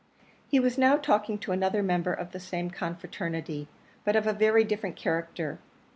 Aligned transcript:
He 0.47 0.59
was 0.59 0.79
now 0.79 0.97
talking 0.97 1.37
to 1.37 1.51
another 1.51 1.83
member 1.83 2.11
of 2.11 2.31
the 2.31 2.39
same 2.39 2.71
confraternity, 2.71 3.67
but 4.03 4.15
of 4.15 4.25
a 4.25 4.33
very 4.33 4.63
different 4.63 4.95
character. 4.95 5.59